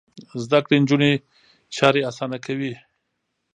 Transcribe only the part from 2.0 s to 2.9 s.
اسانه کوي.